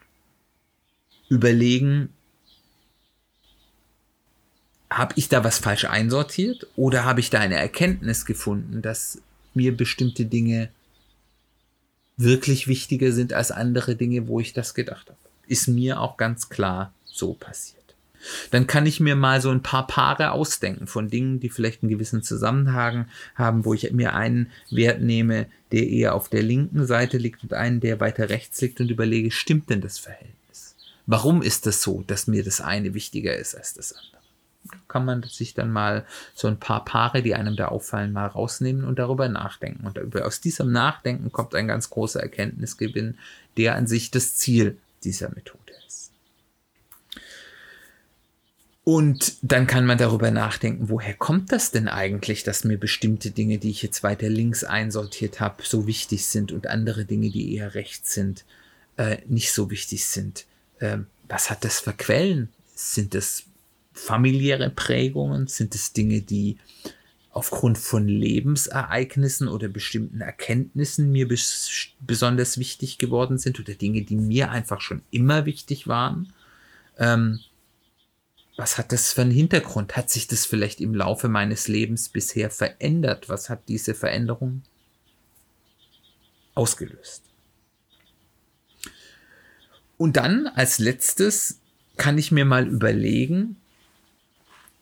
überlegen, 1.29 2.09
habe 4.89 5.13
ich 5.17 5.29
da 5.29 5.43
was 5.43 5.57
falsch 5.57 5.85
einsortiert 5.85 6.67
oder 6.75 7.05
habe 7.05 7.19
ich 7.19 7.31
da 7.31 7.39
eine 7.39 7.55
Erkenntnis 7.55 8.25
gefunden, 8.25 8.83
dass 8.83 9.19
mir 9.55 9.75
bestimmte 9.75 10.25
Dinge 10.25 10.69
wirklich 12.17 12.67
wichtiger 12.67 13.11
sind 13.11 13.33
als 13.33 13.51
andere 13.51 13.95
Dinge, 13.95 14.27
wo 14.27 14.39
ich 14.39 14.53
das 14.53 14.73
gedacht 14.73 15.09
habe. 15.09 15.19
Ist 15.47 15.67
mir 15.67 15.99
auch 15.99 16.17
ganz 16.17 16.49
klar 16.49 16.93
so 17.05 17.33
passiert. 17.33 17.83
Dann 18.51 18.67
kann 18.67 18.85
ich 18.85 18.99
mir 18.99 19.15
mal 19.15 19.41
so 19.41 19.49
ein 19.49 19.63
paar 19.63 19.85
Paare 19.85 20.31
ausdenken 20.31 20.87
von 20.87 21.09
Dingen, 21.09 21.39
die 21.39 21.49
vielleicht 21.49 21.83
einen 21.83 21.89
gewissen 21.89 22.23
Zusammenhang 22.23 23.07
haben, 23.35 23.65
wo 23.65 23.73
ich 23.73 23.91
mir 23.91 24.13
einen 24.13 24.49
Wert 24.69 25.01
nehme, 25.01 25.47
der 25.71 25.87
eher 25.89 26.15
auf 26.15 26.29
der 26.29 26.43
linken 26.43 26.85
Seite 26.85 27.17
liegt 27.17 27.43
und 27.43 27.53
einen, 27.53 27.81
der 27.81 27.99
weiter 27.99 28.29
rechts 28.29 28.61
liegt 28.61 28.79
und 28.79 28.89
überlege, 28.89 29.31
stimmt 29.31 29.69
denn 29.69 29.81
das 29.81 29.99
Verhältnis? 29.99 30.75
Warum 31.05 31.41
ist 31.41 31.65
das 31.65 31.81
so, 31.81 32.03
dass 32.07 32.27
mir 32.27 32.43
das 32.43 32.61
eine 32.61 32.93
wichtiger 32.93 33.35
ist 33.35 33.55
als 33.55 33.73
das 33.73 33.93
andere? 33.93 34.22
Kann 34.87 35.05
man 35.05 35.23
sich 35.23 35.53
dann 35.53 35.71
mal 35.71 36.05
so 36.33 36.47
ein 36.47 36.59
paar 36.59 36.85
Paare, 36.85 37.21
die 37.21 37.35
einem 37.35 37.55
da 37.55 37.67
auffallen, 37.67 38.13
mal 38.13 38.27
rausnehmen 38.27 38.85
und 38.85 38.99
darüber 38.99 39.27
nachdenken. 39.27 39.85
Und 39.85 40.21
aus 40.21 40.41
diesem 40.41 40.71
Nachdenken 40.71 41.31
kommt 41.31 41.55
ein 41.55 41.67
ganz 41.67 41.89
großer 41.89 42.21
Erkenntnisgewinn, 42.21 43.17
der 43.57 43.75
an 43.75 43.87
sich 43.87 44.11
das 44.11 44.35
Ziel 44.35 44.77
dieser 45.03 45.29
Methode 45.29 45.59
ist. 45.87 46.11
Und 48.85 49.37
dann 49.41 49.65
kann 49.65 49.85
man 49.85 49.97
darüber 49.97 50.29
nachdenken, 50.31 50.89
woher 50.89 51.13
kommt 51.13 51.51
das 51.51 51.71
denn 51.71 51.87
eigentlich, 51.87 52.43
dass 52.43 52.65
mir 52.65 52.77
bestimmte 52.77 53.31
Dinge, 53.31 53.57
die 53.57 53.69
ich 53.69 53.81
jetzt 53.81 54.03
weiter 54.03 54.27
links 54.27 54.63
einsortiert 54.63 55.39
habe, 55.39 55.63
so 55.63 55.87
wichtig 55.87 56.25
sind 56.25 56.51
und 56.51 56.67
andere 56.67 57.05
Dinge, 57.05 57.29
die 57.29 57.55
eher 57.55 57.75
rechts 57.75 58.13
sind, 58.13 58.43
äh, 58.97 59.17
nicht 59.27 59.53
so 59.53 59.69
wichtig 59.69 60.05
sind. 60.05 60.45
Ähm, 60.81 61.07
was 61.29 61.49
hat 61.49 61.63
das 61.63 61.79
für 61.79 61.93
Quellen? 61.93 62.49
Sind 62.75 63.15
es 63.15 63.45
familiäre 63.93 64.69
Prägungen? 64.69 65.47
Sind 65.47 65.75
es 65.75 65.93
Dinge, 65.93 66.21
die 66.21 66.57
aufgrund 67.31 67.77
von 67.77 68.07
Lebensereignissen 68.07 69.47
oder 69.47 69.67
bestimmten 69.67 70.21
Erkenntnissen 70.21 71.11
mir 71.11 71.27
bes 71.27 71.69
besonders 71.99 72.57
wichtig 72.57 72.99
geworden 72.99 73.37
sind 73.37 73.59
oder 73.59 73.73
Dinge, 73.73 74.03
die 74.03 74.15
mir 74.15 74.51
einfach 74.51 74.81
schon 74.81 75.01
immer 75.09 75.45
wichtig 75.45 75.87
waren? 75.87 76.31
Ähm, 76.97 77.39
was 78.55 78.77
hat 78.77 78.91
das 78.91 79.13
für 79.13 79.21
einen 79.21 79.31
Hintergrund? 79.31 79.97
Hat 79.97 80.11
sich 80.11 80.27
das 80.27 80.45
vielleicht 80.45 80.79
im 80.79 80.93
Laufe 80.93 81.27
meines 81.27 81.67
Lebens 81.67 82.09
bisher 82.09 82.51
verändert? 82.51 83.29
Was 83.29 83.49
hat 83.49 83.67
diese 83.67 83.95
Veränderung 83.95 84.61
ausgelöst? 86.53 87.23
Und 89.97 90.17
dann 90.17 90.47
als 90.47 90.77
letztes 90.79 91.59
kann 91.97 92.17
ich 92.17 92.31
mir 92.31 92.45
mal 92.45 92.67
überlegen, 92.67 93.57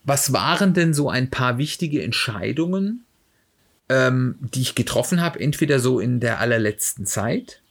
was 0.04 0.34
waren 0.34 0.74
denn 0.74 0.94
so 0.94 1.10
ein 1.10 1.30
paar 1.30 1.58
wichtige 1.58 2.02
Entscheidungen, 2.04 3.06
ähm, 3.90 4.36
die 4.40 4.62
ich 4.62 4.76
getroffen 4.76 5.22
habe, 5.22 5.40
entweder 5.40 5.80
so 5.80 6.00
in 6.00 6.20
der 6.20 6.40
allerletzten 6.40 7.06
Zeit 7.06 7.62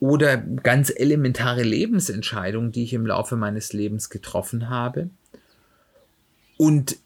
oder 0.00 0.36
ganz 0.36 0.92
elementare 0.94 1.62
Lebensentscheidungen, 1.62 2.72
die 2.72 2.84
ich 2.84 2.92
im 2.92 3.06
Laufe 3.06 3.36
meines 3.36 3.72
Lebens 3.72 4.10
getroffen 4.10 4.68
habe. 4.68 5.10
Und 6.56 6.96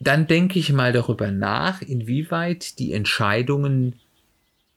dann 0.00 0.26
denke 0.26 0.58
ich 0.58 0.72
mal 0.72 0.92
darüber 0.92 1.30
nach, 1.30 1.82
inwieweit 1.82 2.78
die 2.78 2.92
Entscheidungen, 2.92 3.94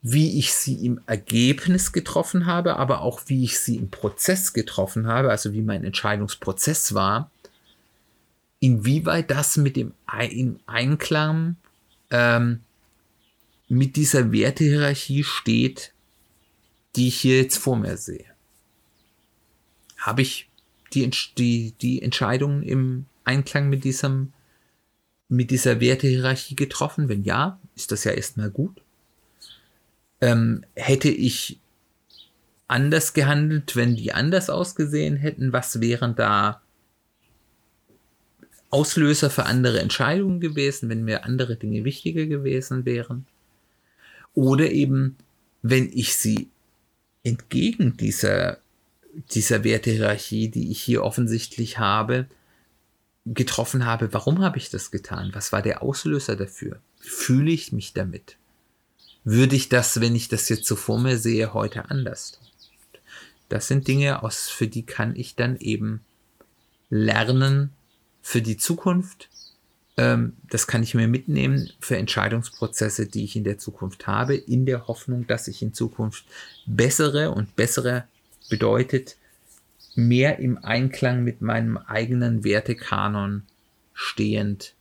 wie 0.02 0.40
ich 0.40 0.54
sie 0.54 0.86
im 0.86 1.02
Ergebnis 1.06 1.92
getroffen 1.92 2.46
habe, 2.46 2.78
aber 2.78 3.02
auch 3.02 3.22
wie 3.28 3.44
ich 3.44 3.60
sie 3.60 3.76
im 3.76 3.90
Prozess 3.90 4.54
getroffen 4.54 5.08
habe, 5.08 5.30
also 5.30 5.54
wie 5.54 5.62
mein 5.62 5.84
Entscheidungsprozess 5.84 6.94
war, 6.94 7.30
inwieweit 8.60 9.32
das 9.32 9.58
mit 9.58 9.76
dem 9.76 9.94
im 10.30 10.60
Einklang 10.66 11.58
ähm, 12.10 12.62
mit 13.68 13.96
dieser 13.96 14.32
Wertehierarchie 14.32 15.24
steht, 15.24 15.94
die 16.96 17.10
ich 17.10 17.20
hier 17.20 17.42
jetzt 17.42 17.58
vor 17.58 17.76
mir 17.76 17.98
sehe. 17.98 18.26
Habe 19.98 20.22
ich 20.22 20.50
die, 20.94 21.10
die, 21.38 21.74
die 21.82 22.02
Entscheidungen 22.02 22.64
im 22.64 23.06
Einklang 23.24 23.70
mit 23.70 23.84
diesem, 23.84 24.32
mit 25.28 25.52
dieser 25.52 25.82
Wertehierarchie 25.82 26.56
getroffen? 26.56 27.10
Wenn 27.10 27.24
ja, 27.24 27.60
ist 27.76 27.92
das 27.92 28.06
ja 28.06 28.12
erstmal 28.14 28.50
gut. 28.50 28.82
Ähm, 30.22 30.64
hätte 30.74 31.10
ich 31.10 31.60
anders 32.68 33.14
gehandelt, 33.14 33.76
wenn 33.76 33.96
die 33.96 34.14
anders 34.14 34.50
ausgesehen 34.50 35.18
hätten? 35.18 35.54
Was 35.54 35.82
wären 35.82 36.16
da 36.16 36.62
Auslöser 38.70 39.30
für 39.30 39.46
andere 39.46 39.80
Entscheidungen 39.80 40.40
gewesen, 40.40 40.90
wenn 40.90 41.04
mir 41.04 41.24
andere 41.24 41.56
Dinge 41.56 41.84
wichtiger 41.84 42.26
gewesen 42.26 42.86
wären? 42.86 43.26
Oder 44.34 44.72
eben, 44.72 45.16
wenn 45.62 45.92
ich 45.92 46.16
sie 46.16 46.50
entgegen 47.24 47.98
dieser, 47.98 48.60
dieser 49.32 49.64
Wertehierarchie, 49.64 50.50
die 50.50 50.72
ich 50.72 50.82
hier 50.82 51.04
offensichtlich 51.04 51.80
habe, 51.80 52.28
getroffen 53.26 53.86
habe, 53.86 54.14
warum 54.14 54.42
habe 54.42 54.58
ich 54.58 54.70
das 54.70 54.92
getan? 54.92 55.32
Was 55.34 55.52
war 55.52 55.62
der 55.62 55.82
Auslöser 55.82 56.36
dafür? 56.36 56.80
Fühle 57.00 57.52
ich 57.52 57.72
mich 57.72 57.94
damit? 57.94 58.38
Würde 59.24 59.56
ich 59.56 59.70
das, 59.70 60.00
wenn 60.00 60.16
ich 60.16 60.30
das 60.30 60.48
jetzt 60.50 60.66
so 60.66 60.76
vor 60.76 61.00
mir 61.00 61.18
sehe, 61.18 61.54
heute 61.54 61.90
anders? 61.90 62.40
Das 63.50 63.68
sind 63.68 63.88
Dinge, 63.88 64.24
aus, 64.24 64.50
für 64.50 64.68
die 64.68 64.84
kann 64.84 65.16
ich 65.16 65.36
dann 65.36 65.58
eben 65.58 66.02
lernen 66.90 67.72
für 68.28 68.42
die 68.42 68.58
Zukunft. 68.58 69.30
Ähm, 69.96 70.36
das 70.50 70.68
kann 70.68 70.84
ich 70.84 70.94
mir 70.94 71.08
mitnehmen 71.08 71.72
für 71.80 71.96
Entscheidungsprozesse, 71.96 73.06
die 73.06 73.24
ich 73.24 73.38
in 73.38 73.46
der 73.46 73.58
Zukunft 73.58 74.06
habe, 74.06 74.36
in 74.36 74.66
der 74.66 74.88
Hoffnung, 74.88 75.26
dass 75.28 75.48
ich 75.48 75.62
in 75.62 75.74
Zukunft 75.74 76.26
bessere 76.66 77.32
und 77.32 77.56
bessere 77.56 78.04
bedeutet, 78.50 79.16
mehr 79.96 80.40
im 80.40 80.58
Einklang 80.62 81.24
mit 81.24 81.42
meinem 81.42 81.78
eigenen 81.78 82.44
Wertekanon 82.44 83.44
stehend 83.94 84.76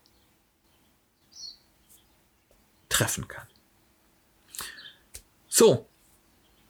treffen 2.89 3.29
kann. 3.29 3.47
So, 5.47 5.87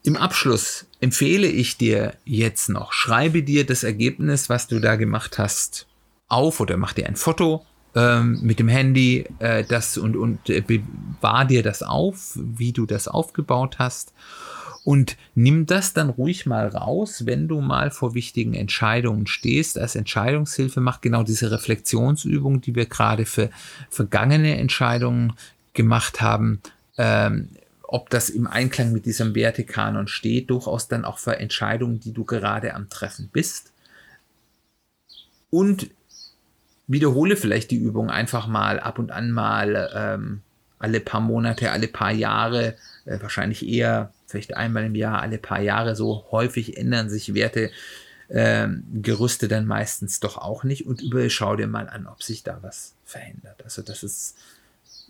im 0.02 0.18
Abschluss 0.18 0.84
empfehle 1.00 1.46
ich 1.46 1.78
dir 1.78 2.18
jetzt 2.26 2.68
noch, 2.68 2.92
schreibe 2.92 3.42
dir 3.42 3.64
das 3.64 3.82
Ergebnis, 3.82 4.50
was 4.50 4.68
du 4.68 4.78
da 4.78 4.96
gemacht 4.96 5.38
hast, 5.38 5.86
auf 6.28 6.60
oder 6.60 6.76
mach 6.76 6.92
dir 6.92 7.06
ein 7.06 7.16
Foto 7.16 7.64
ähm, 7.94 8.40
mit 8.42 8.58
dem 8.58 8.68
Handy 8.68 9.26
äh, 9.38 9.64
das 9.64 9.96
und, 9.98 10.16
und 10.16 10.50
äh, 10.50 10.60
bewahr 10.60 11.44
dir 11.44 11.62
das 11.62 11.82
auf, 11.82 12.32
wie 12.36 12.72
du 12.72 12.86
das 12.86 13.08
aufgebaut 13.08 13.78
hast 13.78 14.12
und 14.86 15.16
nimm 15.34 15.66
das 15.66 15.94
dann 15.94 16.10
ruhig 16.10 16.46
mal 16.46 16.68
raus, 16.68 17.26
wenn 17.26 17.48
du 17.48 17.60
mal 17.60 17.90
vor 17.90 18.14
wichtigen 18.14 18.54
Entscheidungen 18.54 19.26
stehst. 19.26 19.76
Als 19.80 19.96
Entscheidungshilfe 19.96 20.80
mach 20.80 21.00
genau 21.00 21.24
diese 21.24 21.50
Reflexionsübung, 21.50 22.60
die 22.60 22.76
wir 22.76 22.86
gerade 22.86 23.26
für 23.26 23.50
vergangene 23.90 24.56
Entscheidungen 24.58 25.32
gemacht 25.72 26.20
haben. 26.20 26.62
Ähm, 26.98 27.48
ob 27.82 28.10
das 28.10 28.28
im 28.28 28.46
Einklang 28.46 28.92
mit 28.92 29.06
diesem 29.06 29.34
Wertekanon 29.34 30.06
steht, 30.06 30.50
durchaus 30.50 30.86
dann 30.86 31.04
auch 31.04 31.18
für 31.18 31.36
Entscheidungen, 31.36 31.98
die 31.98 32.12
du 32.12 32.22
gerade 32.22 32.72
am 32.72 32.88
Treffen 32.88 33.28
bist. 33.32 33.72
Und 35.50 35.90
wiederhole 36.86 37.36
vielleicht 37.36 37.70
die 37.70 37.76
Übung 37.76 38.10
einfach 38.10 38.46
mal 38.46 38.80
ab 38.80 38.98
und 38.98 39.10
an 39.10 39.30
mal 39.30 39.90
ähm, 39.94 40.42
alle 40.78 41.00
paar 41.00 41.20
Monate, 41.20 41.70
alle 41.70 41.88
paar 41.88 42.12
Jahre, 42.12 42.76
äh, 43.04 43.20
wahrscheinlich 43.20 43.66
eher 43.66 44.12
vielleicht 44.26 44.56
einmal 44.56 44.84
im 44.84 44.94
Jahr, 44.94 45.22
alle 45.22 45.38
paar 45.38 45.60
Jahre 45.60 45.96
so 45.96 46.26
häufig 46.30 46.76
ändern 46.76 47.08
sich 47.08 47.34
Werte, 47.34 47.70
ähm, 48.28 48.84
Gerüste 49.02 49.48
dann 49.48 49.66
meistens 49.66 50.20
doch 50.20 50.36
auch 50.36 50.64
nicht 50.64 50.86
und 50.86 51.00
über 51.00 51.28
schau 51.30 51.56
dir 51.56 51.68
mal 51.68 51.88
an, 51.88 52.06
ob 52.06 52.22
sich 52.22 52.42
da 52.42 52.58
was 52.62 52.94
verändert. 53.04 53.62
Also 53.62 53.82
das 53.82 54.02
ist 54.02 54.36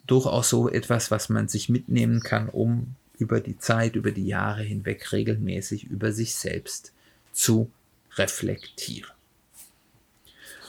durchaus 0.06 0.50
so 0.50 0.68
etwas, 0.68 1.10
was 1.10 1.28
man 1.28 1.48
sich 1.48 1.68
mitnehmen 1.68 2.20
kann, 2.20 2.48
um 2.48 2.94
über 3.18 3.40
die 3.40 3.58
Zeit, 3.58 3.96
über 3.96 4.10
die 4.10 4.26
Jahre 4.26 4.62
hinweg 4.62 5.12
regelmäßig 5.12 5.84
über 5.84 6.12
sich 6.12 6.34
selbst 6.34 6.92
zu 7.32 7.70
reflektieren. 8.16 9.15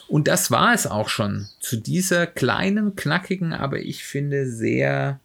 Und 0.07 0.27
das 0.27 0.51
war 0.51 0.73
es 0.73 0.87
auch 0.87 1.09
schon 1.09 1.47
zu 1.59 1.77
dieser 1.77 2.27
kleinen, 2.27 2.95
knackigen, 2.95 3.53
aber 3.53 3.79
ich 3.79 4.03
finde 4.03 4.49
sehr 4.49 5.19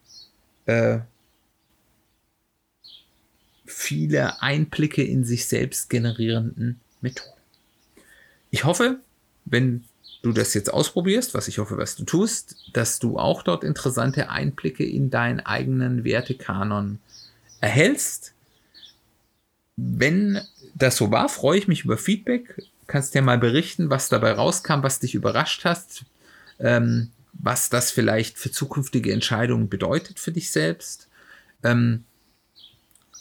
äh, 0.67 0.99
viele 3.65 4.43
Einblicke 4.43 5.03
in 5.03 5.25
sich 5.25 5.47
selbst 5.47 5.89
generierenden 5.89 6.81
Methoden. 7.01 7.31
Ich 8.51 8.65
hoffe, 8.65 8.99
wenn 9.45 9.85
du 10.23 10.33
das 10.33 10.55
jetzt 10.55 10.73
ausprobierst, 10.73 11.35
was 11.35 11.49
ich 11.49 11.59
hoffe, 11.59 11.77
was 11.77 11.97
du 11.97 12.05
tust, 12.05 12.57
dass 12.73 12.99
du 12.99 13.19
auch 13.19 13.43
dort 13.43 13.65
interessante 13.65 14.31
Einblicke 14.31 14.85
in 14.85 15.11
deinen 15.11 15.41
eigenen 15.41 16.05
Wertekanon 16.05 16.99
erhältst. 17.61 18.35
Wenn 19.77 20.41
das 20.75 20.97
so 20.97 21.11
war, 21.11 21.29
freue 21.29 21.59
ich 21.59 21.69
mich 21.69 21.85
über 21.85 21.99
Feedback. 21.99 22.57
Kannst 22.93 23.15
dir 23.15 23.23
mal 23.23 23.39
berichten, 23.39 23.89
was 23.89 24.11
dabei 24.11 24.33
rauskam, 24.33 24.83
was 24.83 25.01
dich 25.01 25.15
überrascht 25.15 25.65
hast, 25.65 26.05
ähm, 26.59 27.09
was 27.33 27.71
das 27.71 27.91
vielleicht 27.91 28.37
für 28.37 28.51
zukünftige 28.51 29.15
Entscheidungen 29.15 29.71
bedeutet 29.71 30.21
für 30.21 30.31
dich 30.31 30.51
selbst. 30.51 31.09
Ähm, 31.63 32.05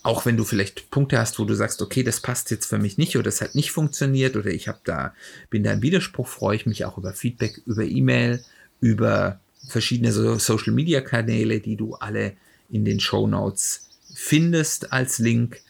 auch 0.03 0.25
wenn 0.25 0.35
du 0.35 0.43
vielleicht 0.43 0.91
Punkte 0.91 1.17
hast, 1.19 1.39
wo 1.39 1.45
du 1.45 1.53
sagst, 1.53 1.81
okay, 1.81 2.03
das 2.03 2.19
passt 2.19 2.51
jetzt 2.51 2.65
für 2.65 2.79
mich 2.79 2.97
nicht 2.97 3.15
oder 3.15 3.23
das 3.23 3.39
hat 3.39 3.55
nicht 3.55 3.71
funktioniert 3.71 4.35
oder 4.35 4.49
ich 4.49 4.67
habe 4.67 4.81
da 4.83 5.13
bin 5.49 5.63
da 5.63 5.71
im 5.71 5.81
Widerspruch, 5.81 6.27
freue 6.27 6.57
ich 6.57 6.65
mich 6.65 6.83
auch 6.83 6.97
über 6.97 7.13
Feedback, 7.13 7.61
über 7.65 7.85
E-Mail, 7.85 8.43
über 8.81 9.39
verschiedene 9.69 10.11
so 10.11 10.37
Social 10.37 10.73
Media 10.73 10.99
Kanäle, 10.99 11.61
die 11.61 11.77
du 11.77 11.95
alle 11.95 12.33
in 12.69 12.83
den 12.83 12.99
Show 12.99 13.25
Notes 13.25 13.87
findest 14.13 14.91
als 14.91 15.17
Link 15.17 15.61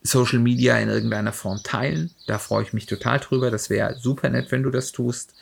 Social 0.03 0.39
Media 0.39 0.77
in 0.77 0.89
irgendeiner 0.89 1.31
Form 1.31 1.61
teilen. 1.63 2.11
Da 2.27 2.37
freue 2.37 2.63
ich 2.63 2.73
mich 2.73 2.85
total 2.85 3.19
drüber. 3.19 3.49
Das 3.49 3.69
wäre 3.69 3.95
super 3.97 4.29
nett, 4.29 4.51
wenn 4.51 4.63
du 4.63 4.69
das 4.69 4.91
tust. 4.91 5.33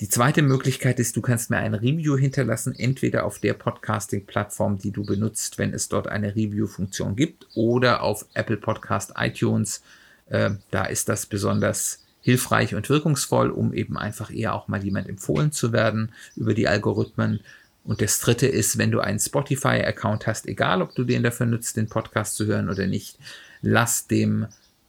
Die 0.00 0.08
zweite 0.08 0.42
Möglichkeit 0.42 1.00
ist, 1.00 1.16
du 1.16 1.22
kannst 1.22 1.50
mir 1.50 1.56
ein 1.56 1.74
Review 1.74 2.16
hinterlassen, 2.16 2.74
entweder 2.78 3.24
auf 3.24 3.40
der 3.40 3.54
Podcasting-Plattform, 3.54 4.78
die 4.78 4.92
du 4.92 5.04
benutzt, 5.04 5.58
wenn 5.58 5.72
es 5.72 5.88
dort 5.88 6.06
eine 6.06 6.36
Review-Funktion 6.36 7.16
gibt, 7.16 7.48
oder 7.54 8.02
auf 8.02 8.26
Apple 8.34 8.58
Podcast, 8.58 9.14
iTunes. 9.16 9.82
Äh, 10.26 10.50
da 10.70 10.84
ist 10.84 11.08
das 11.08 11.26
besonders 11.26 12.00
hilfreich 12.28 12.74
und 12.74 12.90
wirkungsvoll, 12.90 13.48
um 13.48 13.72
eben 13.72 13.96
einfach 13.96 14.30
eher 14.30 14.52
auch 14.52 14.68
mal 14.68 14.84
jemand 14.84 15.08
empfohlen 15.08 15.50
zu 15.50 15.72
werden 15.72 16.12
über 16.36 16.52
die 16.52 16.68
Algorithmen. 16.68 17.40
Und 17.84 18.02
das 18.02 18.20
dritte 18.20 18.46
ist, 18.46 18.76
wenn 18.76 18.90
du 18.90 19.00
einen 19.00 19.18
Spotify-Account 19.18 20.26
hast, 20.26 20.46
egal 20.46 20.82
ob 20.82 20.94
du 20.94 21.04
den 21.04 21.22
dafür 21.22 21.46
nutzt, 21.46 21.78
den 21.78 21.88
Podcast 21.88 22.36
zu 22.36 22.44
hören 22.44 22.68
oder 22.68 22.86
nicht, 22.86 23.18
lass 23.62 24.08
dem 24.08 24.46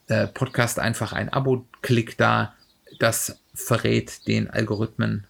äh, 0.08 0.28
Podcast 0.28 0.80
einfach 0.80 1.14
ein 1.14 1.32
Abo-Klick 1.32 2.18
da. 2.18 2.54
Das 3.00 3.40
verrät 3.54 4.28
den 4.28 4.50
Algorithmen 4.50 5.26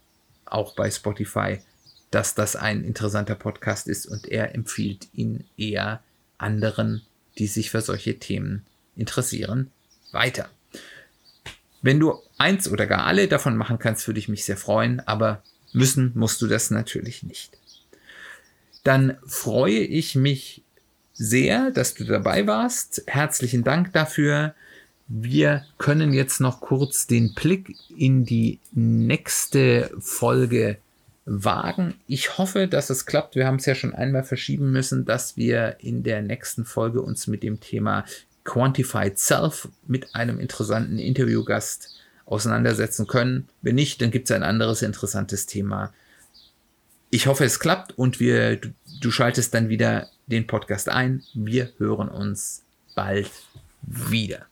auch 0.45 0.73
bei 0.73 0.89
Spotify, 0.89 1.59
dass 2.09 2.33
das 2.33 2.55
ein 2.55 2.83
interessanter 2.83 3.35
Podcast 3.35 3.87
ist 3.87 4.07
und 4.07 4.27
er 4.27 4.55
empfiehlt 4.55 5.09
ihn 5.13 5.43
eher 5.57 6.01
anderen, 6.39 7.03
die 7.37 7.45
sich 7.45 7.69
für 7.69 7.81
solche 7.81 8.17
Themen 8.17 8.65
interessieren, 8.95 9.69
weiter. 10.11 10.49
Wenn 11.81 11.99
du 11.99 12.19
eins 12.37 12.69
oder 12.69 12.85
gar 12.87 13.05
alle 13.05 13.27
davon 13.27 13.55
machen 13.55 13.79
kannst, 13.79 14.07
würde 14.07 14.19
ich 14.19 14.29
mich 14.29 14.45
sehr 14.45 14.57
freuen, 14.57 14.99
aber 15.01 15.41
müssen 15.71 16.11
musst 16.15 16.41
du 16.41 16.47
das 16.47 16.71
natürlich 16.71 17.23
nicht. 17.23 17.57
Dann 18.83 19.17
freue 19.25 19.79
ich 19.79 20.15
mich 20.15 20.63
sehr, 21.13 21.71
dass 21.71 21.93
du 21.93 22.05
dabei 22.05 22.47
warst. 22.47 23.03
Herzlichen 23.07 23.63
Dank 23.63 23.93
dafür. 23.93 24.55
Wir 25.07 25.65
können 25.77 26.13
jetzt 26.13 26.39
noch 26.39 26.61
kurz 26.61 27.07
den 27.07 27.33
Blick 27.33 27.75
in 27.97 28.25
die 28.25 28.59
nächste 28.71 29.91
Folge 29.99 30.77
wagen. 31.25 31.95
Ich 32.07 32.37
hoffe, 32.37 32.67
dass 32.67 32.89
es 32.89 33.05
klappt. 33.05 33.35
Wir 33.35 33.45
haben 33.45 33.57
es 33.57 33.65
ja 33.65 33.75
schon 33.75 33.93
einmal 33.93 34.23
verschieben 34.23 34.71
müssen, 34.71 35.05
dass 35.05 35.37
wir 35.37 35.77
in 35.79 36.03
der 36.03 36.21
nächsten 36.21 36.65
Folge 36.65 37.01
uns 37.01 37.27
mit 37.27 37.43
dem 37.43 37.59
Thema 37.59 38.05
Quantified 38.49 39.19
Self 39.19 39.67
mit 39.85 40.15
einem 40.15 40.39
interessanten 40.39 40.97
Interviewgast 40.97 41.95
auseinandersetzen 42.25 43.05
können. 43.05 43.47
Wenn 43.61 43.75
nicht, 43.75 44.01
dann 44.01 44.09
gibt 44.09 44.27
es 44.27 44.35
ein 44.35 44.41
anderes 44.41 44.81
interessantes 44.81 45.45
Thema. 45.45 45.93
Ich 47.11 47.27
hoffe, 47.27 47.45
es 47.45 47.59
klappt 47.59 47.95
und 47.95 48.19
wir, 48.19 48.55
du, 48.55 48.69
du 49.01 49.11
schaltest 49.11 49.53
dann 49.53 49.69
wieder 49.69 50.09
den 50.25 50.47
Podcast 50.47 50.89
ein. 50.89 51.23
Wir 51.35 51.69
hören 51.77 52.09
uns 52.09 52.63
bald 52.95 53.29
wieder. 53.83 54.47